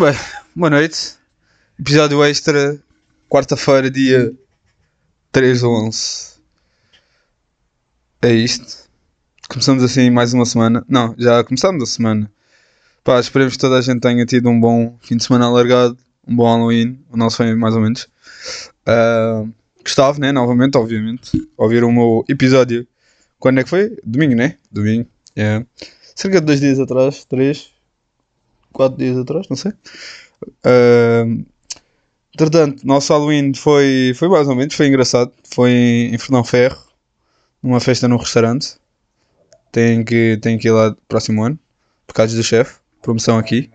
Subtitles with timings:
[0.00, 0.14] Bem,
[0.56, 1.16] boa noite.
[1.78, 2.82] Episódio extra,
[3.28, 4.32] quarta-feira, dia
[5.30, 6.36] 3 ou 11.
[8.22, 8.88] É isto.
[9.46, 10.82] Começamos assim mais uma semana.
[10.88, 12.32] Não, já começamos a semana.
[13.04, 16.34] Pá, esperemos que toda a gente tenha tido um bom fim de semana alargado, um
[16.34, 16.98] bom Halloween.
[17.10, 18.08] O nosso foi mais ou menos.
[18.88, 19.52] Uh,
[19.84, 20.32] Gustavo, né?
[20.32, 21.30] Novamente, obviamente.
[21.58, 22.88] Ouvir o meu episódio.
[23.38, 23.94] Quando é que foi?
[24.02, 24.56] Domingo, né?
[24.72, 25.06] Domingo.
[25.36, 25.66] Yeah.
[26.14, 27.70] Cerca de dois dias atrás, três,
[28.72, 29.72] quatro dias atrás, não sei.
[30.64, 31.44] Uh,
[32.34, 35.32] entretanto, nosso Halloween foi, foi mais ou menos, foi engraçado.
[35.44, 36.78] Foi em Fernão Ferro,
[37.62, 38.76] numa festa num restaurante.
[39.72, 41.58] Tem que, tem que ir lá próximo ano,
[42.06, 42.78] por causa do chefe.
[43.02, 43.70] Promoção aqui.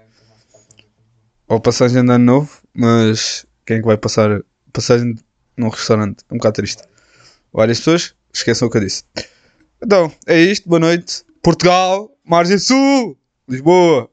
[1.48, 4.42] Ou passagem de ano novo, mas quem é que vai passar
[4.74, 5.16] passagem
[5.56, 6.24] num restaurante?
[6.30, 6.84] É um bocado triste.
[7.54, 9.04] Várias pessoas, esqueçam o que eu disse.
[9.82, 11.24] Então, é isto, boa noite.
[11.42, 13.18] Portugal, Margem Sul,
[13.48, 14.10] Lisboa.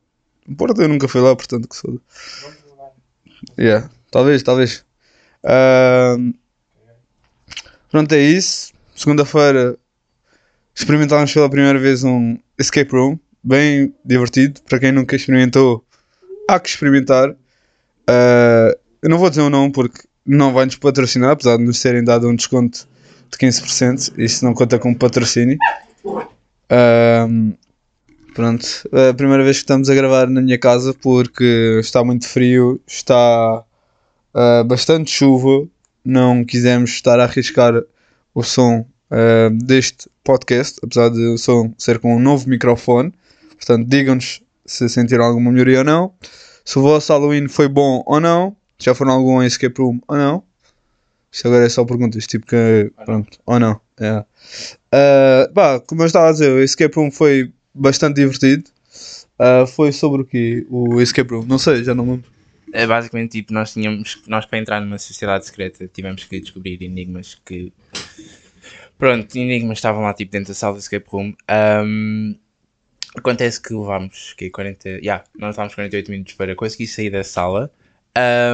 [0.57, 2.01] Porto eu nunca fui lá, portanto que sou.
[3.59, 4.85] Yeah, talvez, talvez.
[5.45, 6.35] Uh,
[7.91, 8.73] pronto, é isso.
[8.95, 9.77] Segunda-feira
[10.75, 14.61] experimentámos pela primeira vez um escape room, bem divertido.
[14.63, 15.85] Para quem nunca experimentou,
[16.48, 17.31] há que experimentar.
[17.31, 21.65] Uh, eu não vou dizer o um nome porque não vai nos patrocinar, apesar de
[21.65, 22.87] nos terem dado um desconto
[23.31, 24.19] de 15%.
[24.19, 25.59] Isso não conta como patrocínio.
[26.05, 27.55] Uh,
[28.35, 32.27] Pronto, é a primeira vez que estamos a gravar na minha casa porque está muito
[32.27, 33.63] frio, está
[34.35, 35.69] uh, bastante chuva,
[36.05, 37.75] não quisemos estar a arriscar
[38.35, 43.13] o som uh, deste podcast, apesar de o som ser com um novo microfone.
[43.57, 46.15] Portanto, digam-nos se sentiram alguma melhoria ou não,
[46.65, 50.43] se o vosso Halloween foi bom ou não, já foram algum escape room ou não.
[51.31, 53.81] Isto agora é só perguntas, tipo que, pronto, ou não.
[54.01, 54.27] Yeah.
[54.92, 58.65] Uh, bah, como eu estava a dizer, o escape room foi bastante divertido.
[59.39, 61.47] Uh, foi sobre o que O Escape Room?
[61.47, 62.31] Não sei, já não lembro.
[62.73, 67.39] É basicamente tipo, nós tínhamos, nós para entrar numa sociedade secreta tivemos que descobrir enigmas
[67.45, 67.73] que.
[68.97, 71.35] Pronto, enigmas estavam lá tipo dentro da sala do Escape Room.
[71.85, 72.37] Um,
[73.17, 74.89] acontece que levámos que 40.
[74.89, 77.71] Yeah, nós levámos 48 minutos para conseguir sair da sala.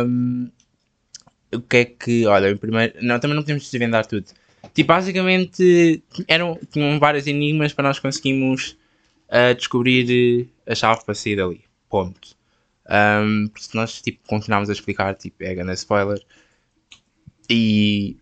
[0.07, 0.51] Um,
[1.53, 2.27] o que é que.
[2.27, 2.95] Olha, primeiro.
[3.03, 4.27] Não, também não podemos desvendar tudo.
[4.75, 8.77] Tipo, basicamente eram, tinham vários enigmas para nós conseguirmos
[9.29, 11.65] a descobrir eh, a chave para sair dali.
[11.89, 12.37] Ponto.
[12.89, 16.21] Um, porque nós tipo, continuámos a explicar, tipo, é grande spoiler.
[17.49, 18.17] E,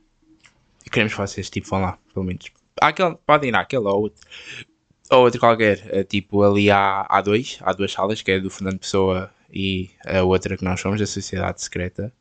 [0.85, 2.47] e, queremos que vocês tipo, vão lá, pelo menos.
[2.81, 4.27] Aquele, podem ir àquele ou outro,
[5.11, 5.83] ou outro qualquer.
[5.91, 9.91] Eh, tipo, ali há, há dois, há duas salas, que é do Fernando Pessoa e
[10.05, 12.13] a outra que nós somos, a Sociedade Secreta.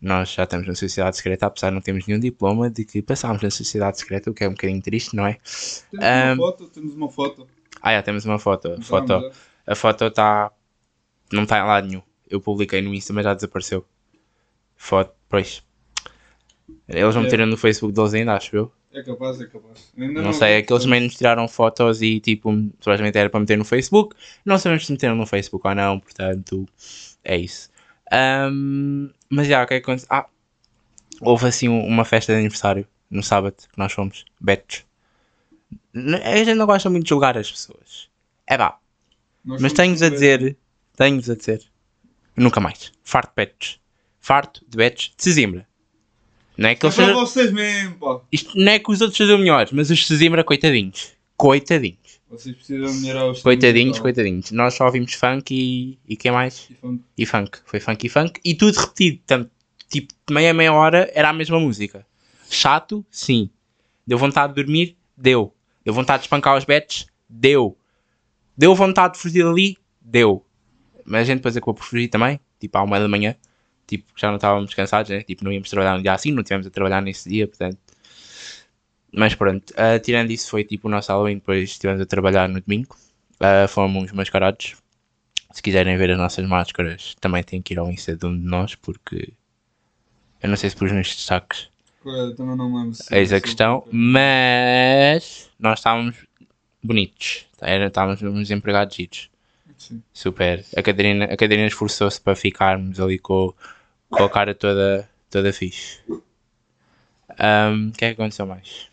[0.00, 3.42] Nós já estamos na Sociedade Secreta, apesar de não termos nenhum diploma de que passámos
[3.42, 5.38] na Sociedade Secreta, o que é um bocadinho triste, não é?
[5.90, 7.48] Temos um, uma foto, temos uma foto.
[7.82, 8.72] Ah, já temos uma foto.
[8.72, 9.32] A foto
[9.68, 10.50] a foto está.
[11.30, 12.02] Não está em lado nenhum.
[12.28, 13.84] Eu publiquei no Insta, mas já desapareceu.
[14.76, 15.62] Foto, pois.
[16.88, 17.26] Eles vão é.
[17.26, 18.72] meter no Facebook deles ainda, acho eu.
[18.92, 19.92] É capaz, é capaz.
[19.96, 22.50] Ainda não, não sei, é que eles também nos tiraram fotos e tipo,
[22.80, 24.16] supostamente era para meter no Facebook.
[24.44, 26.66] Não sabemos se meteram no Facebook ou não, portanto,
[27.22, 27.68] é isso.
[28.10, 30.08] Um, mas já, o que é que aconteceu?
[30.10, 30.26] Ah,
[31.20, 34.87] houve assim uma festa de aniversário no sábado que nós fomos, Betos.
[36.24, 38.08] A gente não gosta muito de julgar as pessoas.
[38.46, 38.78] É pá.
[39.44, 40.56] Mas tenho-vos a dizer.
[40.96, 41.62] Tenho-vos a dizer.
[42.36, 42.92] Nunca mais.
[43.02, 43.80] Farto de betos.
[44.20, 45.66] Farto de betos de Sesimbra.
[46.56, 47.14] Não é que eles sejam...
[47.14, 48.20] vocês mesmo, pá.
[48.32, 51.12] Isto não é que os outros sejam melhores, mas os de Sesimbra, coitadinhos.
[51.36, 52.18] Coitadinhos.
[52.28, 54.50] Vocês precisam melhorar os Coitadinhos, coitadinhos.
[54.50, 55.98] Nós só ouvimos funk e.
[56.06, 56.68] E quem mais?
[56.68, 57.02] E funk.
[57.16, 57.58] E funk.
[57.64, 58.40] Foi funk e funk.
[58.44, 59.20] E tudo repetido.
[59.26, 59.50] Tanto,
[59.88, 62.04] tipo, meia, meia hora era a mesma música.
[62.50, 63.04] Chato?
[63.10, 63.48] Sim.
[64.06, 64.96] Deu vontade de dormir?
[65.16, 65.54] Deu.
[65.88, 67.06] Deu vontade de espancar os betos?
[67.26, 67.74] Deu.
[68.54, 69.78] Deu vontade de fugir dali?
[70.02, 70.44] Deu.
[71.02, 73.34] Mas a gente depois acabou por fugir também, tipo à uma da manhã.
[73.86, 75.22] Tipo, já não estávamos cansados, né?
[75.22, 77.78] Tipo, não íamos trabalhar um dia assim, não tivemos a trabalhar nesse dia, portanto.
[79.10, 81.36] Mas pronto, uh, tirando isso, foi tipo o nosso Halloween.
[81.36, 82.94] Depois estivemos a trabalhar no domingo.
[83.40, 84.76] Uh, fomos mascarados.
[85.52, 88.44] Se quiserem ver as nossas máscaras, também têm que ir ao Insta de um de
[88.44, 89.32] nós, porque
[90.42, 91.70] eu não sei se pus nos destaques
[92.36, 92.98] também não lembro.
[93.10, 96.16] Eis a questão, mas nós estávamos
[96.82, 99.30] bonitos, estávamos empregados giros.
[99.76, 100.02] Sim.
[100.12, 100.64] Super.
[100.76, 103.54] A Catarina, a Catarina esforçou-se para ficarmos ali com,
[104.10, 106.00] com a cara toda, toda fixe.
[106.08, 106.22] O
[107.38, 108.88] um, que é que aconteceu mais?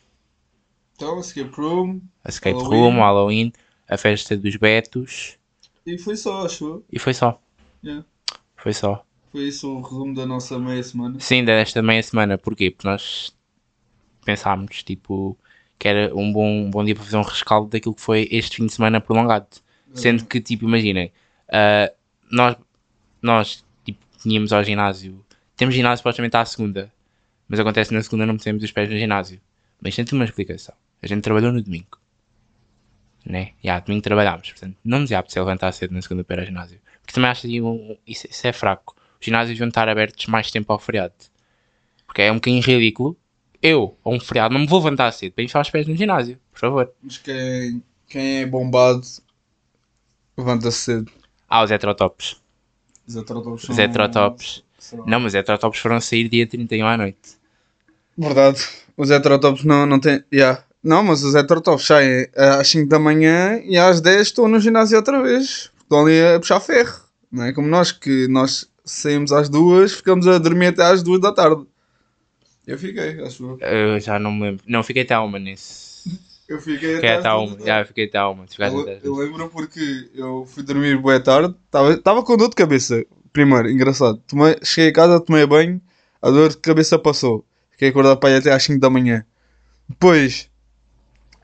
[0.95, 2.01] Então, a Escape Room.
[2.23, 2.79] A Escape Halloween.
[2.79, 3.53] Room, Halloween,
[3.89, 5.37] a festa dos Betos.
[5.85, 7.41] E foi só, acho E foi só.
[7.83, 8.05] Yeah.
[8.55, 9.05] Foi só.
[9.35, 11.19] Foi isso o resumo da nossa meia semana?
[11.19, 12.37] Sim, desta meia semana.
[12.37, 12.71] Porquê?
[12.71, 13.35] Porque nós
[14.23, 15.37] pensámos, tipo,
[15.77, 18.55] que era um bom, um bom dia para fazer um rescaldo daquilo que foi este
[18.55, 19.47] fim de semana prolongado.
[19.93, 21.11] Sendo que, tipo, imaginem,
[21.49, 21.93] uh,
[22.31, 22.55] nós
[23.21, 25.21] nós tipo, tínhamos ao ginásio.
[25.57, 26.89] Temos ginásio supostamente à segunda.
[27.49, 29.41] Mas acontece que na segunda não metemos os pés no ginásio.
[29.81, 30.75] Mas tem tudo uma explicação.
[31.01, 31.99] A gente trabalhou no domingo.
[33.25, 33.51] Né?
[33.61, 34.49] E yeah, domingo trabalhámos.
[34.49, 36.79] Portanto, não nos ia apetecer levantar cedo na segunda-feira ao ginásio.
[37.01, 38.95] Porque também acho que um, isso, isso é fraco.
[39.19, 41.13] Os ginásios vão estar abertos mais tempo ao feriado.
[42.05, 43.17] Porque é um bocadinho ridículo.
[43.61, 46.39] Eu, a um feriado, não me vou levantar cedo para enfiar os pés no ginásio.
[46.51, 46.91] Por favor.
[47.01, 49.01] Mas quem, quem é bombado
[50.37, 51.11] levanta-se cedo.
[51.49, 52.41] Ah, os heterotops.
[53.07, 54.63] Os heterotops Os heterotops.
[55.05, 57.37] Não, mas heterotops foram sair dia 31 à noite.
[58.17, 58.61] Verdade.
[58.95, 60.23] Os heterotops não, não têm.
[60.31, 60.63] Yeah.
[60.83, 64.97] Não, mas os heterotops saem às 5 da manhã e às 10 estou no ginásio
[64.97, 65.71] outra vez.
[65.81, 67.01] Estão ali a puxar ferro.
[67.31, 71.19] Não é como nós, que nós saímos às 2, ficamos a dormir até às 2
[71.19, 71.65] da tarde.
[72.65, 73.67] Eu fiquei, acho eu.
[73.67, 74.63] Eu já não me lembro.
[74.67, 75.95] Não, fiquei até uma nesse.
[76.47, 77.55] Eu fiquei Fiquei até uma.
[77.55, 78.45] duas Já, fiquei até uma.
[78.59, 79.27] Eu, eu duas.
[79.27, 81.55] lembro porque eu fui dormir boa tarde,
[81.97, 83.03] estava com dor de cabeça.
[83.33, 84.21] Primeiro, engraçado.
[84.27, 85.81] Tomei, cheguei a casa, tomei banho,
[86.21, 87.43] a dor de cabeça passou.
[87.71, 89.25] Fiquei acordado para ir até às 5 da manhã.
[89.89, 90.47] Depois,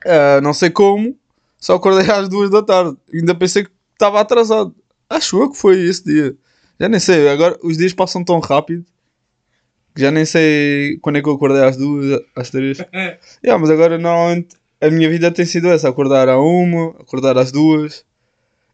[0.06, 1.18] ah, não sei como,
[1.58, 2.96] só acordei às 2 da tarde.
[3.12, 4.72] Ainda pensei que estava atrasado.
[5.10, 6.36] Acho eu que foi esse dia.
[6.82, 8.84] Já nem sei, agora os dias passam tão rápido
[9.94, 12.78] que já nem sei quando é que eu acordei às 2, às 3.
[13.38, 17.52] yeah, mas agora normalmente a minha vida tem sido essa: acordar à uma, acordar às
[17.52, 18.04] duas.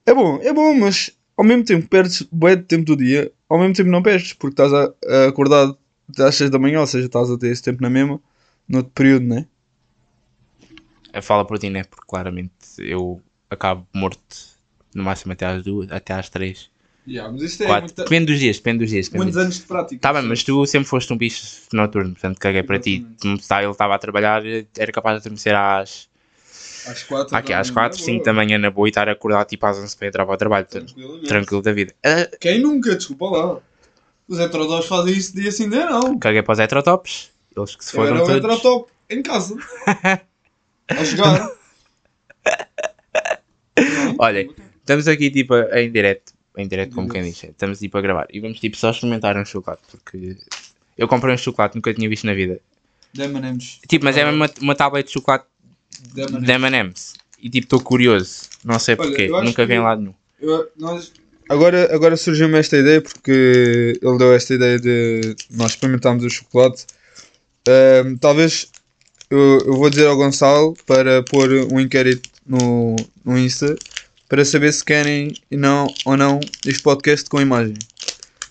[0.06, 3.58] É bom, é bom, mas ao mesmo tempo perdes bué de tempo do dia, ao
[3.58, 5.74] mesmo tempo não perdes, porque estás a, a acordar
[6.08, 8.18] até às 6 da manhã, ou seja, estás a ter esse tempo na mesma,
[8.66, 9.46] no outro período, né?
[11.12, 11.84] Eu falo por ti, né?
[11.84, 13.20] Porque claramente eu
[13.50, 14.56] acabo morto
[14.94, 16.70] no máximo até às duas, até às três.
[17.08, 17.94] Yeah, mas é Quatro.
[17.96, 19.06] Depende dos dias, depende dos dias.
[19.06, 20.00] Depende muitos anos de prática.
[20.00, 23.06] Tá bem, mas tu sempre foste um bicho noturno, portanto caguei para ti.
[23.48, 24.42] Tá, Ele estava a trabalhar,
[24.76, 26.08] era capaz de adormecer às,
[26.86, 29.78] Às 4 aqui, às 4, 5 da manhã na boa e estar acordado tipo às
[29.78, 30.66] 11 para entrar para o trabalho.
[30.66, 30.94] Portanto,
[31.26, 31.94] tranquilo da vida.
[32.04, 32.94] Ah, Quem nunca?
[32.94, 33.58] Desculpa lá.
[34.28, 36.18] Os heterodós fazem isso dia sim, dia não.
[36.18, 37.30] caguei para os heterotops.
[37.56, 38.44] Eles que se Eu era foram o todos.
[38.44, 39.56] heterotop em casa.
[40.88, 41.50] a jogar.
[43.78, 44.16] Não?
[44.18, 44.48] Olha,
[44.80, 48.40] Estamos aqui tipo em direto, em direto como quem diz, estamos tipo a gravar e
[48.40, 50.36] vamos tipo só experimentar um chocolate porque
[50.96, 52.60] eu comprei um chocolate nunca tinha visto na vida.
[53.12, 53.78] De M&M's.
[53.88, 55.46] Tipo, mas é uma, uma tablet de chocolate
[56.12, 57.14] De M&M's.
[57.14, 59.82] de e tipo estou curioso, não sei Olha, porquê, eu acho nunca vi em que-
[59.82, 60.14] lado nenhum.
[60.40, 61.12] Eu- nós...
[61.48, 66.84] Agora, agora surgiu-me esta ideia porque ele deu esta ideia de nós experimentarmos o chocolate.
[67.66, 68.70] Ahm, talvez
[69.30, 73.78] eu, eu vou dizer ao Gonçalo para pôr um inquérito no, no Insta
[74.28, 77.74] para saber se querem não, ou não este podcast com imagem.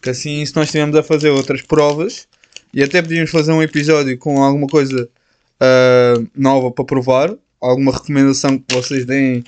[0.01, 2.27] Que assim, se nós estivermos a fazer outras provas
[2.73, 5.09] e até podíamos fazer um episódio com alguma coisa
[5.59, 9.43] ah, nova para provar, alguma recomendação que vocês deem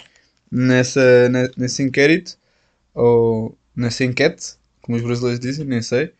[0.51, 2.37] nessa, ne- nesse inquérito
[2.93, 6.11] ou nessa enquete, como os brasileiros dizem, nem sei.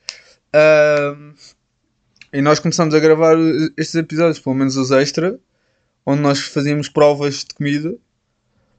[0.54, 1.34] Ahm,
[2.32, 3.36] e nós começamos a gravar
[3.76, 5.40] estes episódios, pelo menos os extra,
[6.06, 7.96] onde nós fazíamos provas de comida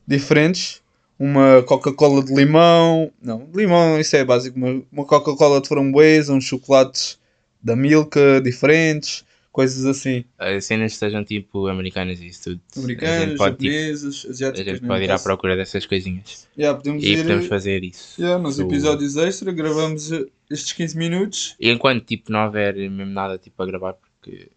[0.07, 0.81] diferentes.
[1.21, 6.45] Uma Coca-Cola de limão, não, limão isso é básico, uma, uma Coca-Cola de framboesa, uns
[6.45, 7.19] chocolates
[7.63, 10.25] da Milka diferentes, coisas assim.
[10.39, 12.61] As cenas sejam tipo americanas e isso tudo.
[12.73, 14.67] a gente Americanas, tipo, japonesas, a asiáticas.
[14.67, 18.19] gente no pode ir à procura dessas coisinhas Yeah, podemos e ir, podemos fazer isso.
[18.19, 21.55] Yeah, nos episódios extra gravamos eh, estes 15 minutos.
[21.61, 24.49] E enquanto tipo não houver mesmo nada tipo a gravar, porque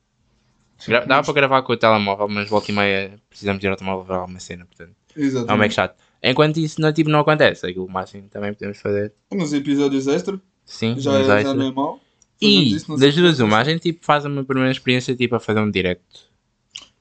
[0.87, 4.05] gra- dava para gravar com o telemóvel, mas volta e meia precisamos ir ao telemóvel
[4.05, 5.59] para alguma cena, portanto é um Exatamente.
[5.59, 5.95] meio chato.
[6.23, 9.13] Enquanto isso não, tipo, não acontece, aquilo máximo também podemos fazer.
[9.33, 11.57] Nos episódios extra, Sim, já, nos já extras.
[11.57, 11.99] não é mau.
[12.41, 13.73] E isso das duas uma, a extra.
[13.73, 16.31] gente tipo, faz uma primeira experiência tipo a fazer um directo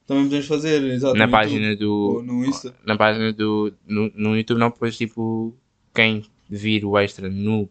[0.05, 1.15] Também podemos fazer, exato.
[1.15, 2.21] na página YouTube do.
[2.23, 2.75] No Insta.
[2.85, 3.73] Na página do.
[3.87, 5.55] No, no YouTube não, depois tipo
[5.93, 7.69] quem vir o extra no.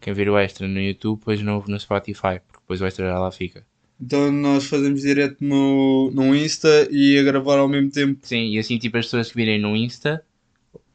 [0.00, 3.06] Quem vir o extra no YouTube, depois não ouve no Spotify, porque depois o extra
[3.06, 3.64] já lá fica.
[4.00, 8.18] Então nós fazemos direto no, no Insta e a gravar ao mesmo tempo.
[8.22, 10.24] Sim, e assim tipo as pessoas que virem no Insta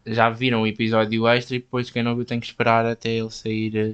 [0.07, 3.29] já viram o episódio extra e depois quem não viu tem que esperar até ele
[3.31, 3.75] sair.
[3.75, 3.93] eh,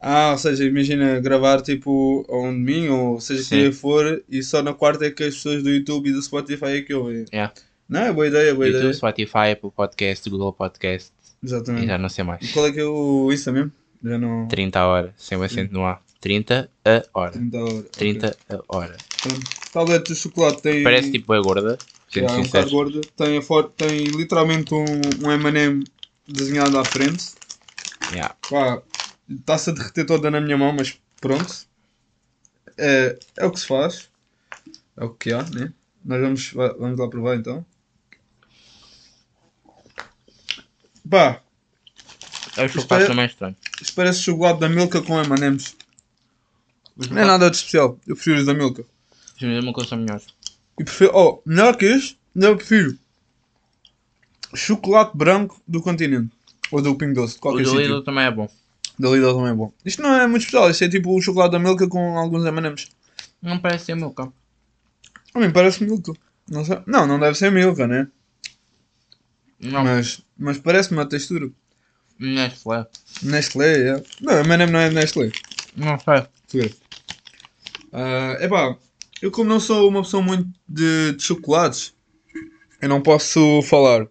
[0.00, 3.56] Ah, ou seja, imagina gravar tipo a um domingo, ou seja, Sim.
[3.60, 6.66] dia for, e só na quarta é que as pessoas do YouTube e do Spotify
[6.78, 7.24] é que ouvem.
[7.32, 7.52] Yeah.
[7.88, 8.94] Não, é boa ideia, boa YouTube, ideia.
[8.94, 11.10] Spotify, Apple Podcast, Google Podcast
[11.42, 11.86] e Exatamente.
[11.86, 12.42] já não sei mais.
[12.48, 13.72] E qual é que é o Insta mesmo?
[14.04, 14.46] Já não.
[14.46, 15.98] 30 a hora, sem o acento no A.
[16.20, 17.32] 30 a hora.
[17.32, 17.84] 30 horas.
[17.92, 18.96] 30 a hora.
[19.22, 19.40] Pronto.
[19.72, 20.82] Tablet de chocolate tem.
[20.84, 21.76] Parece tipo é gorda,
[22.08, 23.00] sendo é um bocado gorda.
[23.16, 24.84] Tem, a foto, tem literalmente um,
[25.24, 25.84] um M&M
[26.26, 27.26] desenhado à frente.
[28.12, 28.34] Yeah.
[29.28, 31.54] Está-se a derreter toda na minha mão, mas pronto.
[32.76, 34.08] É, é o que se faz.
[34.96, 35.72] É o que há, né?
[36.04, 37.64] Nós vamos, va- vamos lá provar então.
[41.08, 41.40] Pá,
[42.56, 43.56] É o chocolate é- também estranho.
[43.80, 45.76] Isto parece chocolate da Milka com M&M's.
[47.10, 47.98] Não é nada de especial.
[48.06, 48.84] Eu prefiro os da Milka.
[49.36, 50.26] Os da Milka são melhores.
[50.78, 51.10] E prefiro...
[51.14, 52.98] Oh, melhor que este, eu prefiro
[54.54, 56.30] chocolate branco do continente.
[56.70, 57.82] Ou do Pingo Doce, de O qualquer do sítio.
[57.82, 58.48] Lidl também é bom.
[58.98, 59.72] Da Lidl também é bom.
[59.84, 62.88] Isto não é muito especial, isto é tipo o chocolate da Milka com alguns M&M's.
[63.40, 64.32] Não parece ser Milka.
[65.34, 66.12] A mim parece Milka.
[66.48, 66.78] Não, sei.
[66.86, 68.08] não, não deve ser Milka, né?
[69.60, 71.50] Não, Mas, mas parece-me a textura.
[72.18, 72.86] Nestlé.
[73.22, 74.02] Nestlé, é.
[74.20, 75.30] Não, M&M não é Nestlé.
[75.76, 76.26] Não sei.
[76.46, 76.70] Segura.
[77.92, 78.76] Ah, epá,
[79.22, 81.94] eu como não sou uma pessoa muito de, de chocolates,
[82.80, 84.06] eu não posso falar.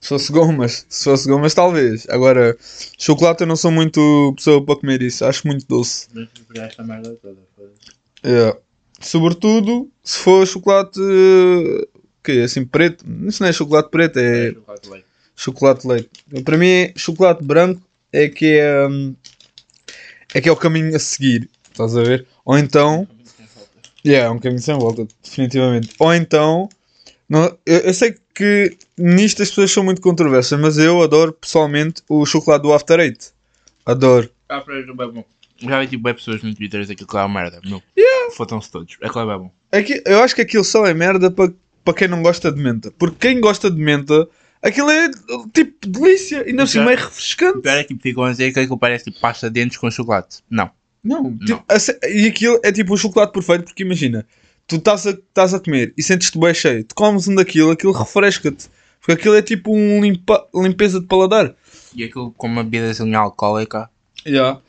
[0.00, 2.06] Se fosse gomas, se fosse gomas talvez.
[2.08, 2.56] Agora,
[2.98, 6.06] chocolate eu não sou muito pessoa para comer isso, acho muito doce.
[6.14, 7.36] Mas preferia esta merda toda.
[7.54, 7.90] foda-se.
[8.22, 8.56] É.
[9.00, 11.88] Sobretudo se for chocolate eh,
[12.22, 13.04] que assim preto.
[13.26, 15.06] Isso não é chocolate preto, é chocolate de leite.
[15.36, 16.10] chocolate leite.
[16.44, 19.14] Para mim, chocolate branco é que é, hum,
[20.34, 21.48] é que é o caminho a seguir.
[21.70, 22.26] Estás a ver?
[22.44, 23.08] Ou então,
[24.06, 25.90] yeah, é um caminho sem volta, definitivamente.
[25.98, 26.68] Ou então,
[27.28, 32.02] não, eu, eu sei que nisto as pessoas são muito controversas, mas eu adoro pessoalmente
[32.08, 33.28] o chocolate do After Eight.
[33.86, 34.30] Adoro.
[34.48, 35.24] Ah, para não é bom.
[35.60, 37.60] Já vi tipo bem pessoas no Twitter dizer que aquilo é uma merda.
[37.64, 37.82] Meu,
[38.34, 38.96] fotam-se todos.
[39.02, 39.52] Aquilo é bem bom.
[40.06, 42.90] Eu acho que aquilo só é merda para quem não gosta de menta.
[42.92, 44.28] Porque quem gosta de menta,
[44.62, 45.10] aquilo é
[45.52, 46.42] tipo delícia.
[46.42, 47.58] Ainda por cima é refrescante.
[47.58, 49.90] O pior é que ficam a dizer que aquilo parece tipo pasta de dentes com
[49.90, 50.38] chocolate.
[50.48, 50.70] Não.
[51.02, 54.26] Não, tipo, a e aquilo é tipo o chocolate perfeito, porque imagina,
[54.66, 57.92] tu estás a, estás a comer e sentes-te bem cheio, tu comes um daquilo, aquilo
[57.92, 58.68] refresca-te.
[59.00, 61.54] Porque aquilo é tipo um limpa, limpeza de paladar.
[61.94, 63.88] E aquilo com uma bebida assim alcoólica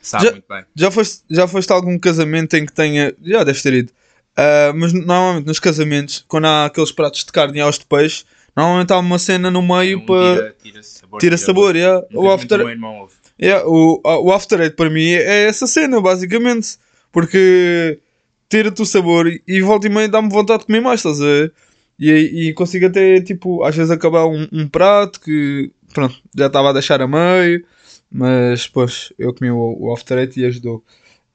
[0.00, 0.64] sabe Já, muito bem.
[0.74, 3.14] já, foste, já foste a algum casamento em que tenha.
[3.22, 3.92] Já deves ter ido.
[4.36, 7.84] Ah, mas normalmente nos casamentos, quando há aqueles pratos de carne e há os de
[7.84, 8.24] peixe,
[8.56, 10.34] normalmente há uma cena no meio Um para.
[10.34, 11.20] tira, tira sabor.
[11.20, 12.06] Tira sabor, yeah.
[12.12, 13.14] Um O after, do meu irmão houve.
[13.40, 16.76] Yeah, o, o After Eight para mim é essa cena, basicamente.
[17.10, 18.00] Porque
[18.48, 21.52] tira-te o sabor e, volta e meia dá-me vontade de comer mais, estás a ver?
[21.98, 26.70] E, e consigo até, tipo, às vezes acabar um, um prato que, pronto, já estava
[26.70, 27.64] a deixar a meio,
[28.10, 30.82] mas, pois, eu comi o, o After Eight e ajudou.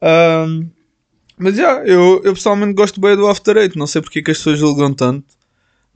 [0.01, 0.68] Ahm,
[1.38, 4.32] mas, já, eu, eu pessoalmente gosto bem do After Eight, não sei porque é que
[4.32, 5.25] as pessoas julgam tanto,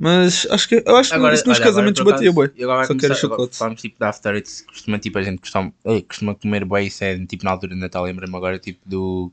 [0.02, 2.88] mas acho que, eu acho que isso nos olha, casamentos agora, batia agora vai Só
[2.88, 3.58] quero começar- agora chocolate.
[3.58, 7.04] Falamos tipo de after eight, costuma tipo a gente costuma, ei, costuma comer bem isso
[7.04, 9.32] é tipo na altura de Natal, lembra-me agora tipo do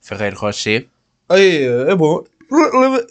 [0.00, 0.88] Ferreiro Rocher.
[1.28, 2.24] Aí, é bom.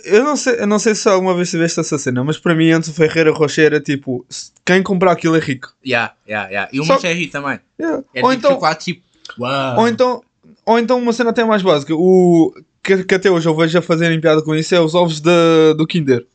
[0.04, 2.72] Eu não, sei, eu não sei se alguma vez tiveste essa cena, mas para mim
[2.72, 4.26] antes o Ferreira Rocher era tipo:
[4.66, 5.74] quem comprar aquilo é rico.
[5.86, 6.70] Yeah, yeah, yeah.
[6.74, 7.60] E o Moncherry também.
[7.80, 8.04] Yeah.
[8.14, 9.02] Era Ou, tipo então, tipo.
[9.40, 9.80] Uau.
[9.80, 10.24] ou, então,
[10.66, 12.52] ou então uma cena até mais básica: o
[12.84, 15.74] que, que até hoje eu vejo a fazerem piada com isso é os ovos da,
[15.78, 16.26] do Kinder.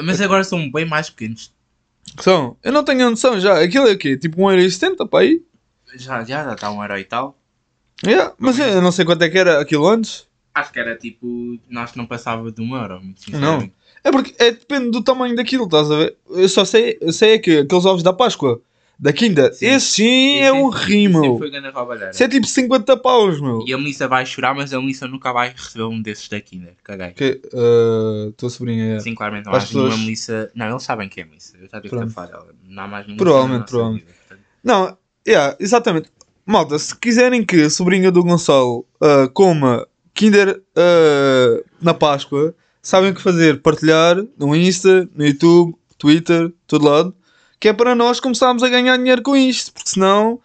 [0.00, 1.52] Mas agora são bem mais pequenos.
[2.16, 3.62] Que são, eu não tenho noção já.
[3.62, 4.16] Aquilo é o quê?
[4.16, 5.42] Tipo 1,70€ para aí?
[5.96, 7.36] Já, já, já está um euro e tal.
[8.04, 8.34] Yeah.
[8.38, 10.26] Mas eu não sei quanto é que era aquilo antes.
[10.54, 11.58] Acho que era tipo.
[11.68, 13.72] Nós não passava de um euro, muito sinceramente.
[14.02, 16.16] É porque é, depende do tamanho daquilo, estás a ver?
[16.28, 18.60] Eu só sei, eu sei é que aqueles ovos da Páscoa,
[18.98, 19.66] da Kinder, Sim.
[19.66, 21.38] esse sim Esse é um sempre- rim, sempre meu.
[21.38, 22.10] foi grande roubalheira.
[22.10, 23.64] Isso é tipo 50 paus, meu.
[23.66, 26.74] E a Melissa vai chorar, mas a Melissa nunca vai receber um desses da Kinder.
[26.84, 27.10] Caguei.
[27.10, 29.00] Que, uh, tua sobrinha é.
[29.00, 30.50] Sim, claramente não há As pessoas- nenhuma Melissa.
[30.54, 31.56] Não, eles sabem quem é Melissa.
[31.60, 32.06] Eu já Pronto.
[32.06, 32.48] que falar dela.
[32.68, 33.24] Não há mais Melissa.
[33.24, 34.04] Provavelmente, provavelmente.
[34.04, 34.46] vida, portanto.
[34.62, 36.08] Não, yeah, exatamente.
[36.46, 43.10] Malta, se quiserem que a sobrinha do Gonçalo uh, coma Kinder uh, na Páscoa, sabem
[43.10, 43.60] o que fazer.
[43.60, 47.14] Partilhar no Insta, no YouTube, Twitter, todo lado.
[47.64, 49.72] Que é para nós começarmos a ganhar dinheiro com isto.
[49.72, 50.38] Porque senão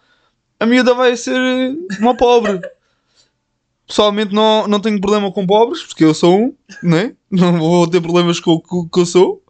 [0.58, 1.36] a miúda vai ser
[1.98, 2.58] uma pobre.
[3.86, 7.14] Pessoalmente não, não tenho problema com pobres, porque eu sou um, né?
[7.30, 9.42] Não vou ter problemas com o que- eu sou.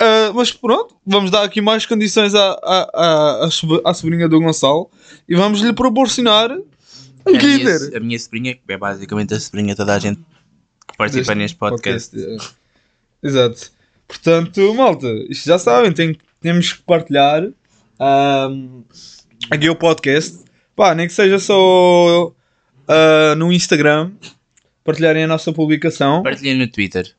[0.00, 4.28] Ah, mas pronto, vamos dar aqui mais condições à, à, à, à sob- à sobrinha
[4.28, 4.90] do Gonçalo
[5.28, 6.64] e vamos lhe proporcionar um
[7.24, 7.96] a, minha, Kinder.
[7.96, 10.18] a minha sobrinha, que é basicamente a sobrinha de toda a gente
[10.90, 12.18] que participa Deste neste podcast.
[12.20, 12.36] é.
[13.22, 13.70] Exato.
[14.08, 17.48] Portanto, malta, isto já sabem, tem- temos que partilhar
[17.98, 18.82] ahm,
[19.50, 20.40] aqui o podcast.
[20.74, 22.32] Pá, nem que seja só
[22.88, 24.12] ah, no Instagram,
[24.84, 26.22] partilharem a nossa publicação.
[26.22, 27.14] Partilhem no Twitter.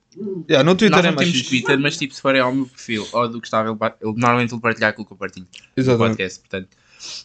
[0.50, 1.48] Yeah, no Twitter Nós é não mais temos.
[1.48, 4.60] Twitter, mas tipo, se forem ao meu perfil ou do Gustavo, ele, ele- normalmente ele
[4.62, 5.48] partilha aquilo que eu partilho
[5.78, 6.10] no Exatamente.
[6.10, 6.40] podcast.
[6.42, 6.68] Portanto,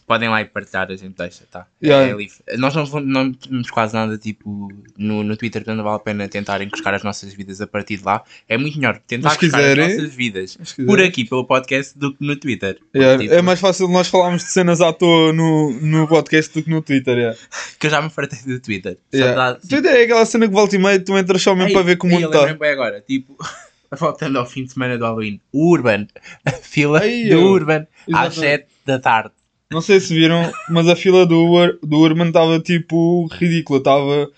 [0.05, 1.67] podem lá e partilhar, a gente deixa, tá?
[1.83, 2.07] Yeah.
[2.11, 2.35] É livre.
[2.57, 6.27] Nós não, não temos quase nada tipo no, no Twitter, portanto não vale a pena
[6.27, 8.23] tentar encoscar as nossas vidas a partir de lá.
[8.47, 12.35] É muito melhor tentar quiserem- as nossas vidas por aqui pelo podcast do que no
[12.35, 12.77] Twitter.
[12.95, 16.63] Yeah, Tipo, é mais fácil nós falarmos de cenas à toa no, no podcast do
[16.63, 17.17] que no Twitter.
[17.17, 17.37] Yeah.
[17.79, 18.97] Que eu já me fartei do Twitter.
[19.13, 19.35] Yeah.
[19.35, 21.73] dá- tipo, Twitter é aquela cena que volta e meia tu entras só mesmo Ei,
[21.73, 22.51] para ver como o mundo está.
[22.71, 23.37] agora, tipo,
[23.99, 26.07] voltando ao fim de semana do Halloween, o Urban,
[26.45, 28.39] a fila Ei, do Urban às Exatamente.
[28.39, 29.31] 7 da tarde.
[29.71, 33.79] Não sei se viram, mas a fila do, Ur- do Urban estava tipo ridícula.
[33.79, 34.29] Estava.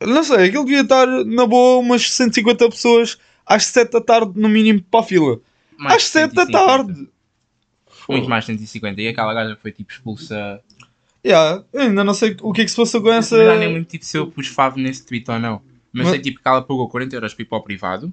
[0.00, 4.48] Não sei, aquilo devia estar na boa umas 150 pessoas às 7 da tarde, no
[4.48, 5.38] mínimo, para a fila.
[5.78, 6.52] Mais às 7 da 150.
[6.66, 7.08] tarde!
[8.08, 9.00] Muito mais 150.
[9.02, 10.60] E aquela gaja foi tipo expulsa.
[11.24, 13.36] Yeah, ainda não sei o que é que se passou com essa.
[13.44, 15.60] Já nem muito tipo se eu pus favo nesse tweet ou não.
[15.92, 18.12] Mas Mas- sei tipo que ela pagou 40 euros para ir para o privado.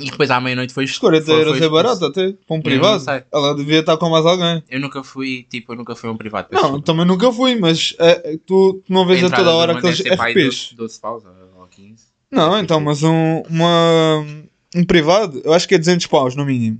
[0.00, 0.84] E depois à meia-noite foi.
[0.84, 3.04] Os 40 foi- euros foi é barato até, para um privado.
[3.32, 4.62] Ela devia estar com mais alguém.
[4.68, 6.48] Eu nunca fui, tipo, eu nunca fui a um privado.
[6.52, 6.84] Não, desculpa.
[6.86, 10.72] também nunca fui, mas é, tu, tu não vês a entrada toda hora aqueles FPs.
[10.72, 11.24] 12, 12 paus
[11.58, 12.06] ou 15.
[12.30, 14.24] Não, então, mas um, uma,
[14.76, 16.78] um privado, eu acho que é 200 paus no mínimo.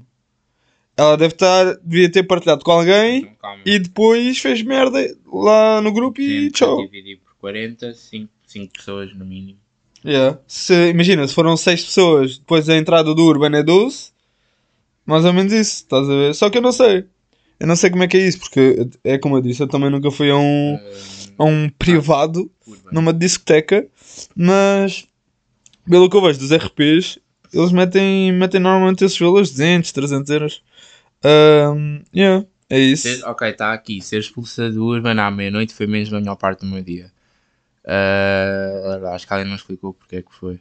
[0.97, 3.63] Ela deve estar, devia ter partilhado com alguém Então, calma.
[3.65, 4.99] e depois fez merda
[5.33, 6.83] lá no grupo e tchau.
[6.83, 9.59] Dividir por 40, 5, 5 pessoas no mínimo.
[10.09, 10.39] Yeah.
[10.47, 14.11] Se, imagina, se foram 6 pessoas, depois a entrada do Urban é 12,
[15.05, 16.35] mais ou menos isso, estás a ver?
[16.35, 17.05] Só que eu não sei.
[17.61, 19.91] Eu não sei como é que é isso, porque é como eu disse, eu também
[19.91, 20.79] nunca fui a um,
[21.37, 22.91] a um privado Urban.
[22.91, 23.87] numa discoteca,
[24.35, 25.07] mas
[25.87, 27.19] pelo que eu vejo dos RPs,
[27.53, 30.63] eles metem, metem normalmente esses valores 200, 300 euros.
[31.23, 33.27] Um, yeah, é isso.
[33.27, 34.01] Ok, está aqui.
[34.01, 37.11] Ser expulsa do Urban à meia-noite foi mesmo a melhor parte do meu dia.
[37.89, 40.61] Uh, acho que ela não explicou porque é que foi.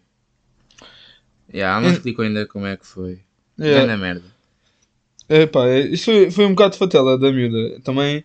[1.54, 1.94] Yeah, não Hum.
[1.94, 3.20] explicou ainda como é que foi.
[3.60, 3.86] Yeah.
[3.86, 4.24] Grande merda.
[5.30, 7.82] Epá, é- isto foi, foi um bocado de fatela da miúda.
[7.82, 8.24] Também,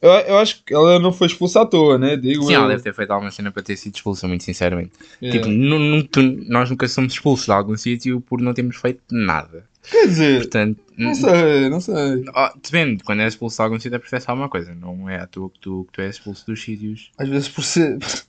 [0.00, 2.16] eu, eu acho que ela não foi expulsa à toa, né?
[2.16, 2.60] Digo Sim, eu.
[2.60, 4.92] ela deve ter feito alguma cena para ter sido expulsa, muito sinceramente.
[5.20, 5.40] Yeah.
[5.40, 9.02] Tipo, nu- nu- tu- nós nunca somos expulsos de algum sítio por não termos feito
[9.10, 9.66] nada.
[9.90, 12.24] Quer dizer, Portanto, não sei, não sei.
[12.34, 15.16] Oh, depende, quando és expulso de algum sítio é porque fizeste alguma coisa, não é
[15.20, 17.10] à toa que tu, que tu és expulso dos sítios.
[17.16, 17.98] Às vezes por ser,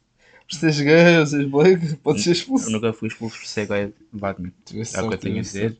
[0.50, 2.70] por seres gay ou seres black, pode ser Eu expulso.
[2.72, 4.52] nunca fui expulso por ser gay de Batman.
[4.66, 5.78] Tivesse É o que eu tenho a dizer.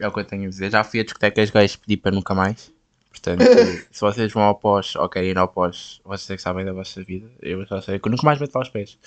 [0.00, 0.70] É o que eu tenho a dizer.
[0.70, 2.72] Já fui a discotecas gays pedir para nunca mais.
[3.10, 3.42] Portanto,
[3.90, 6.72] se vocês vão ao pós ou querem ir ao pós, vocês é que sabem da
[6.72, 7.28] vossa vida.
[7.40, 8.98] Eu só sei que eu nunca mais meto lá os pés.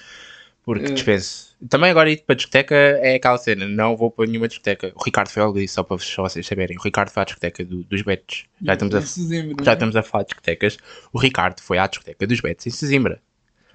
[0.63, 0.89] Porque É.
[0.91, 1.55] dispenso.
[1.69, 3.65] Também agora ir para a discoteca é aquela cena.
[3.67, 4.91] Não vou para nenhuma discoteca.
[4.95, 6.77] O Ricardo foi algo disso, só para vocês saberem.
[6.77, 8.45] O Ricardo foi à discoteca do- dos Betos.
[8.61, 9.73] Já estamos, a, Sesimbra, já né?
[9.75, 10.77] estamos a falar de discotecas.
[11.13, 13.21] O Ricardo foi à discoteca dos Betos em Sesimbra.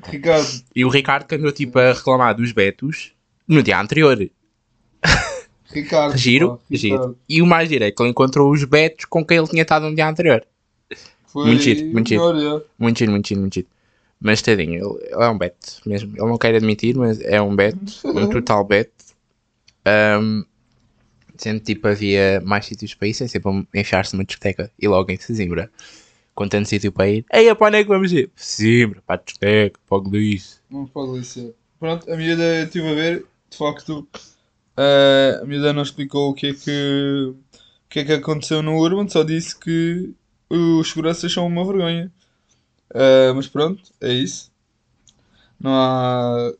[0.04, 3.12] Ricardo, E o Ricardo que andou tipo a reclamar dos Betos
[3.46, 4.18] no dia anterior.
[5.72, 6.16] Ricardo.
[6.16, 6.94] Giro, pá, giro.
[6.96, 7.18] Ricardo.
[7.28, 9.88] E o mais giro é que ele encontrou os betos com quem ele tinha estado
[9.88, 10.44] no dia anterior.
[11.26, 12.22] Foi Muito giro, muito giro.
[12.58, 12.62] é.
[12.78, 13.66] Muito giro, muito giro, muito giro.
[14.20, 16.12] Mas tadinho, ele, ele é um beto mesmo.
[16.14, 18.92] Ele não quer admitir, mas é um beto, um total beto.
[19.84, 20.44] Ahm,
[21.36, 25.10] sendo tipo havia mais sítios para ir, sem ser para enfiar-se numa discoteca e logo
[25.10, 25.70] em Sesimbra.
[26.34, 27.24] Com tanto sítio para ir.
[27.32, 28.30] Ei, para onde é que vamos ir?
[28.34, 30.60] Sesimbra, para a discoteca, para o Galice.
[30.70, 31.52] Não pode licenciar.
[31.78, 34.08] Pronto, a miúda eu estive a ver, de facto,
[34.76, 38.78] eh, a miúda não explicou o que é que, o que é que aconteceu no
[38.78, 40.14] Urban, só disse que
[40.48, 42.10] os seguranças são uma vergonha.
[42.94, 44.50] Eh, mas pronto, é isso.
[45.58, 46.52] Não há.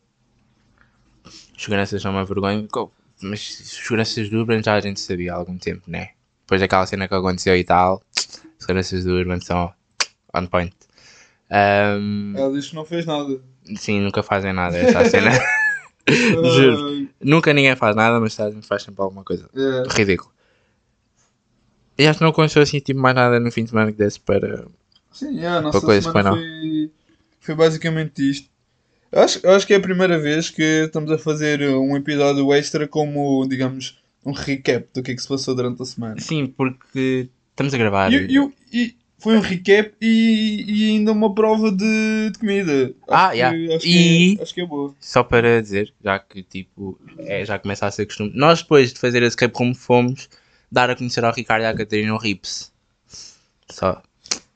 [1.25, 2.67] Os seguranças são uma vergonha.
[3.23, 6.11] Mas os seguranças do Urban já a gente sabia há algum tempo, né?
[6.41, 8.03] Depois daquela cena que aconteceu e tal,
[8.63, 9.73] os seguranças do Urban são
[10.35, 10.73] on point.
[11.51, 13.41] Ahm, Ela diz que não fez nada.
[13.77, 15.31] sim, nunca fazem nada essa cena.
[16.09, 17.09] Juro.
[17.21, 19.49] Nunca ninguém faz nada, mas faz, sempre alguma coisa.
[19.55, 19.83] é.
[19.89, 20.33] Ridículo.
[21.99, 24.19] E acho que não aconteceu assim tipo, mais nada no fim de semana que desse
[24.19, 24.65] para.
[25.13, 26.37] Sim, yeah, a nossa coisa, semana não.
[26.39, 26.91] foi,
[27.39, 28.49] foi basicamente isto.
[29.13, 32.51] Eu acho, eu acho que é a primeira vez que estamos a fazer um episódio
[32.55, 36.19] extra como, digamos, um recap do que é que se passou durante a semana.
[36.19, 38.13] Sim, porque estamos a gravar.
[38.13, 42.93] E, e- e foi um recap e, e ainda uma prova de, de comida.
[43.09, 43.57] Ah, acho yeah.
[43.57, 43.91] que, acho, E-
[44.35, 44.95] que é, acho que é boa.
[45.01, 48.33] Só para dizer, já que tipo, é, já começa a ser costume.
[48.35, 50.29] Nós depois de fazer esse rap como fomos,
[50.71, 52.73] dar a conhecer ao Ricardo e à Catarina o Rips.
[53.71, 54.03] Só.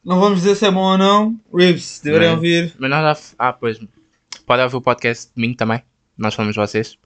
[0.05, 1.35] Não vamos dizer se é bom ou não.
[1.53, 2.35] A Não.
[2.35, 2.75] ouvir.
[2.79, 3.25] Mas nós já.
[3.39, 3.79] Ah, pois.
[4.47, 5.83] Pode ouvir o podcast de domingo também.
[6.17, 6.97] Nós fomos vocês.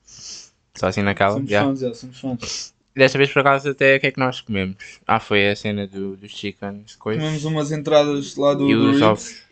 [0.75, 1.33] Só assim naquela.
[1.35, 1.65] Somos já.
[1.65, 2.75] fãs, já, somos fãs.
[2.95, 4.77] Desta vez por acaso até o que é que nós comemos?
[5.07, 7.21] Ah, foi a cena do, dos chickens, coisa.
[7.21, 9.43] Comemos umas entradas lá do, E do os ovos.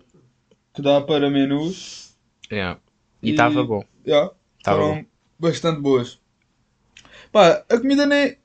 [0.75, 2.15] que dá para menus.
[2.51, 2.81] Yeah.
[3.23, 3.85] E E- estava bom.
[4.07, 4.33] Yeah.
[4.65, 5.05] Foram bom.
[5.39, 6.19] bastante boas.
[7.31, 8.37] Pá, a comida nem.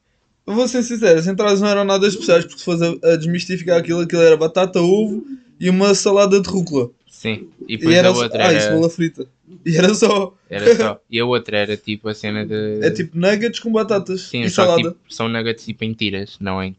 [0.45, 3.79] Vou ser sincero, as entradas não eram nada especiais, porque se fosse a, a desmistificar
[3.79, 5.25] aquilo, aquilo era batata, ovo
[5.59, 6.91] e uma salada de rúcula.
[7.23, 7.49] Sim.
[7.67, 9.27] E E depois era a outra ah, e era, cebola frita.
[9.65, 10.35] E era só.
[10.49, 10.99] era só.
[11.09, 12.79] E a outra era tipo a cena de.
[12.81, 14.91] É tipo nuggets com batatas Sim, e só salada.
[14.91, 16.75] tipo, são nuggets tipo em tiras, não em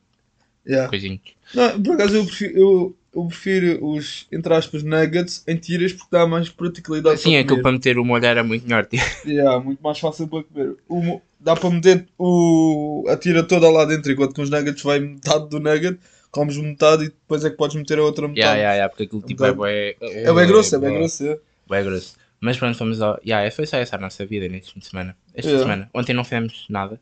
[0.67, 0.89] Yeah.
[0.89, 1.21] coisinhos.
[1.55, 6.09] Não, por acaso eu prefiro, eu, eu prefiro os, entre aspas, nuggets em tiras porque
[6.11, 7.63] dá mais praticalidade Sim, para aquilo comer.
[7.63, 8.87] para meter o molho era muito melhor.
[8.87, 9.05] tipo.
[9.27, 10.77] Yeah, muito mais fácil para comer.
[10.89, 14.99] O dá para meter o, a tira toda lá dentro, enquanto que os nuggets vai
[15.01, 15.99] metade do nugget.
[16.35, 18.41] Comes metade e depois é que podes meter a outra metade.
[18.41, 19.97] Yeah, yeah, yeah, porque aquilo tipo é bocado- bué...
[20.01, 21.25] É bem grosso, é bem grosso.
[21.27, 21.39] é.
[21.67, 22.17] Bué grosso.
[22.41, 23.19] Mas pronto, fomos ao...
[23.25, 25.17] Yeah, foi só essa a nossa vida neste fim de semana.
[25.33, 25.65] Esta Yeah.
[25.65, 25.91] semana.
[25.95, 27.01] Ontem não fizemos nada.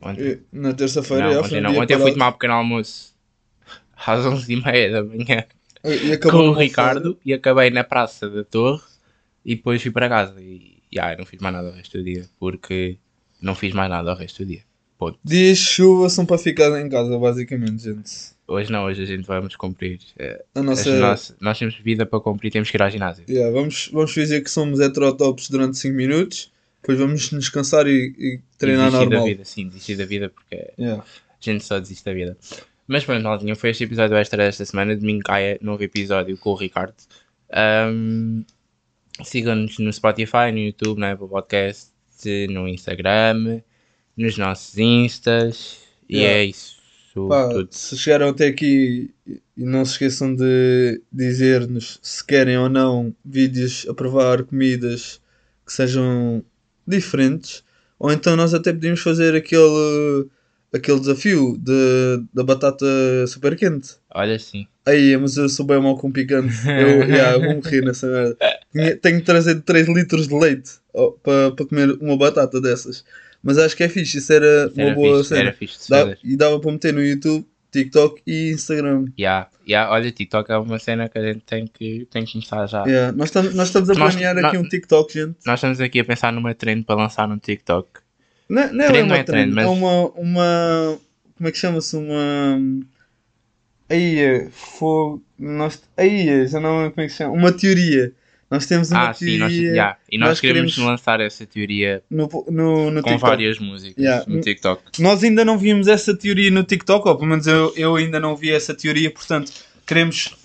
[0.00, 0.40] Ontem.
[0.50, 1.76] Na terça-feira Não, ontem não.
[1.78, 3.14] Ontem eu fui tomar um pequeno almoço
[3.94, 5.44] às 11h30 da manhã
[6.30, 8.82] com o Ricardo e acabei na Praça da Torre
[9.44, 10.40] e depois fui para casa.
[10.40, 12.98] E yeah, não fiz mais nada o resto do dia porque
[13.40, 14.62] não fiz mais nada o resto do dia.
[15.24, 18.10] Dias de chuva são para ficar em casa, basicamente, gente.
[18.46, 19.98] Hoje não, hoje a gente vamos cumprir.
[20.18, 20.98] eh, A nossa.
[20.98, 23.24] nossas- nós temos vida para cumprir, temos que ir ao ginásio.
[23.28, 28.40] Yeah, vamos, vamos dizer que somos heterotops durante 5 minutos, depois vamos descansar e, e
[28.58, 29.24] treinar e desistir normal.
[29.24, 31.02] da vida, sim, desistir da vida porque Yeah.
[31.02, 31.06] a
[31.40, 32.36] gente só desiste da vida.
[32.86, 34.94] Mas pronto, maldinha, foi este episódio extra desta semana.
[34.96, 36.94] Domingo caia novo episódio com o Ricardo.
[37.50, 38.42] Ahm,
[39.22, 41.92] Sigam-nos no Spotify, no YouTube, no Apple Podcast,
[42.48, 43.60] no Instagram,
[44.16, 45.78] nos nossos Instas.
[46.08, 46.38] E Yeah.
[46.38, 46.76] é isso.
[47.28, 47.68] Pá, tudo.
[47.70, 53.86] se chegaram até aqui e não se esqueçam de dizer-nos se querem ou não vídeos
[53.88, 55.20] a provar comidas
[55.66, 56.42] que sejam
[56.86, 57.62] diferentes,
[57.98, 60.26] ou então nós até podíamos fazer aquele,
[60.72, 62.86] aquele desafio de, da batata
[63.28, 63.90] super quente.
[64.14, 64.66] Olha sim.
[64.86, 66.54] Aí, mas eu sou bem mal com picante.
[66.66, 68.36] Eu, yeah, vou morrer nessa merda.
[69.00, 70.72] Tenho que trazer 3 litros de leite
[71.22, 73.04] para comer uma batata dessas.
[73.42, 75.40] Mas acho que é fixe, isso era uma boa fixe, cena.
[75.40, 79.06] era fixe Dá- e dava para meter no YouTube, TikTok e Instagram.
[79.18, 82.66] Yeah, yeah, olha, TikTok é uma cena que a gente tem que, tem que começar
[82.66, 82.84] já.
[82.84, 85.36] Yeah, Nós, estamos, nós estamos a Nós- planear nós- aqui um TikTok, gente.
[85.44, 87.88] Nós estamos aqui a pensar numa trend para lançar no TikTok.
[88.48, 90.98] Não, não é Trend uma não é trend, mas- é uma, uma.
[91.36, 91.96] Como é que chama-se?
[91.96, 92.58] Uma.
[93.88, 95.22] Aí, é, fogo.
[95.38, 97.32] Nós, aí, é, já não como é que chama?
[97.34, 98.12] Uma teoria.
[98.52, 99.96] Nós temos uma Ah, sim, teoria nós, yeah.
[100.10, 103.20] e nós, nós queremos, queremos- lançar essa teoria no, no, no com TikTok.
[103.20, 104.24] várias músicas Yeah.
[104.28, 104.82] no TikTok.
[105.02, 108.36] Nós ainda não vimos essa teoria no TikTok, ou pelo menos eu, eu ainda não
[108.36, 109.50] vi essa teoria, portanto,
[109.86, 110.36] queremos.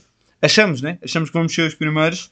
[0.41, 0.97] Achamos, né?
[1.03, 2.31] Achamos que vamos ser os primeiros.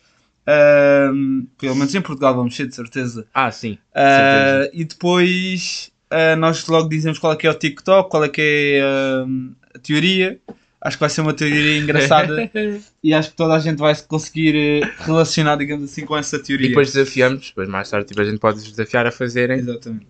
[1.57, 3.27] Pelo menos em Portugal vamos ser, de certeza.
[3.33, 3.77] Ah, sim.
[3.93, 8.29] Ah, e depois ah, nós logo dizemos qual é que é o TikTok, qual é
[8.29, 10.39] que é ahm, a teoria.
[10.85, 12.51] Acho que vai ser uma teoria engraçada
[13.03, 16.35] e acho que toda a gente vai se conseguir eh, relacionar, digamos assim, com essa
[16.35, 16.67] E teoria.
[16.69, 20.05] depois desafiamos, depois mais tarde tipo, a gente pode desafiar a fazerem Exatamente.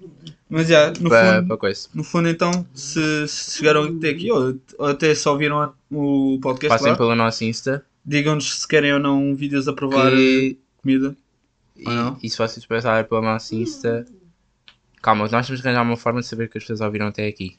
[0.50, 1.88] Mas já, no para, fundo, para coisa.
[1.94, 6.78] no fundo, então, se, se chegaram até aqui ou, ou até só viram o podcast
[6.78, 10.60] Passem lá, pelo nosso Insta digam-nos se querem ou não vídeos a provar eh, que,
[10.82, 11.16] comida.
[11.78, 14.06] e, e se vocês passarem pelo nosso Insta.
[15.02, 17.58] Calma, nós temos que arranjar uma forma de saber que as pessoas ouviram até aqui.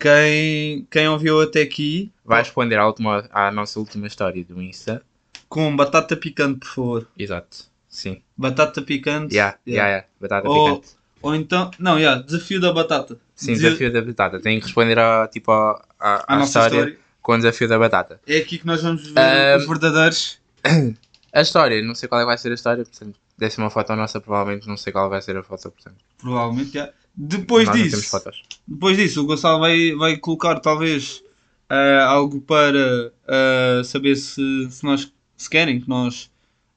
[0.00, 5.02] Quem, quem ouviu até aqui, Vai responder à, última, à nossa última história do Insta.
[5.48, 7.08] com batata picante, por favor.
[7.18, 7.64] Exato.
[7.88, 8.22] Sim.
[8.36, 9.34] Batata picante.
[9.34, 9.88] Yeah, Yeah.
[9.90, 10.06] yeah.
[10.20, 10.94] Batata Ou, picante.
[11.22, 13.18] ou então, não, yeah, desafio da batata.
[13.34, 14.40] Sim, Desi- desafio da batata.
[14.40, 16.98] Tem que responder a, tipo, a, a, à à nossa história, história.
[17.20, 18.20] com o desafio da batata.
[18.26, 20.38] É aqui que nós vamos ver Ahm, os verdadeiros.
[21.32, 23.16] A história, não sei qual é que vai ser a história, portanto,
[23.58, 25.94] uma foto nossa, provavelmente não sei qual vai ser a foto, portanto.
[26.18, 26.90] Provavelmente, já.
[27.14, 28.22] Depois nós disso,
[28.66, 31.22] depois disso, o Gonçalo vai, vai colocar talvez
[31.68, 36.30] ah, algo para ah, saber se, se nós se querem que nós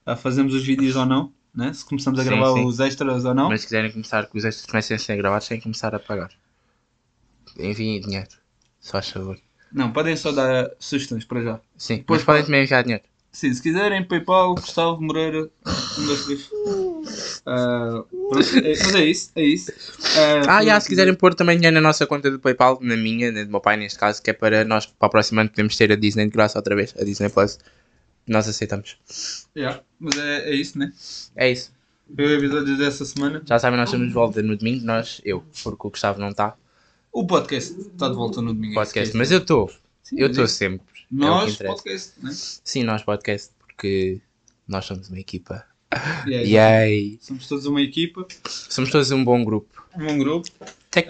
[0.06, 1.72] ah, fazemos os vídeos ou não, né?
[1.74, 2.66] se começamos a Sim, gravar sim.
[2.66, 3.48] os extras ou não.
[3.50, 6.00] Mas se quiserem começar, que os extras comecem a ser gravados, têm que começar a
[6.00, 6.32] pagar.
[7.58, 8.30] Enviem dinheiro,
[8.82, 9.38] só faz favor.
[9.72, 11.60] Não, podem só dar sugestões para já.
[11.78, 13.04] Sim, Depois mas podem pode- também enviar dinheiro.
[13.32, 16.50] Sim, se quiserem, PayPal, Gustavo Moreira, um, dois, três.
[17.46, 19.72] Ah, pronto, é- mas é isso, é isso.
[20.48, 23.32] Ah, foi- já, se quiserem pôr também dinheiro na nossa conta do PayPal, na minha,
[23.32, 25.76] na do meu pai neste caso, que é para nós, para o próximo ano, podemos
[25.76, 27.60] ter a Disney de graça outra vez, a Disney Plus.
[28.28, 28.98] Nós aceitamos.
[29.56, 30.94] Yeah, mas é, é isso, né?
[31.36, 31.72] É isso.
[32.16, 33.42] Foi o episódio dessa semana.
[33.46, 36.56] Já sabem, nós estamos de volta no domingo, nós, eu, porque o Gustavo não está,
[37.12, 38.76] O podcast está de volta no domingo.
[38.76, 39.70] podcast, mas eu estou,
[40.16, 40.86] eu estou é- sempre.
[41.02, 41.76] é Nós, interessa.
[41.76, 42.32] podcast, né?
[42.34, 44.22] Sim, nós podcast, porque
[44.68, 45.66] nós somos uma equipa.
[46.28, 46.48] Yeah,
[46.86, 47.18] Yay!
[47.22, 49.84] Somos todos uma equipa, Somos todos um bom grupo.
[49.98, 50.50] um bom grupo.
[50.92, 51.08] Tec-!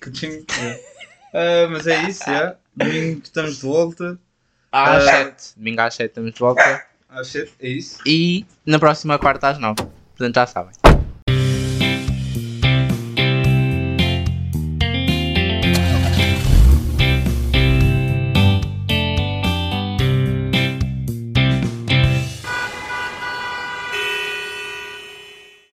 [0.00, 0.44] Caching.
[1.34, 2.56] Ah, mas é isso, já.
[2.76, 4.18] Domingo estamos de volta.
[4.72, 5.24] Às Ah.
[5.24, 6.86] 7, domingo às 7 estamos de volta.
[7.08, 7.98] Às 7, é isso.
[8.06, 9.76] E na próxima quarta às 9.
[10.16, 10.85] Portanto já sabem.